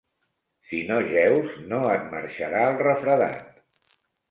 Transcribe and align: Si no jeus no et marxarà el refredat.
Si 0.69 0.79
no 0.87 0.97
jeus 1.11 1.51
no 1.73 1.83
et 1.97 2.09
marxarà 2.15 2.65
el 2.73 2.81
refredat. 2.83 3.65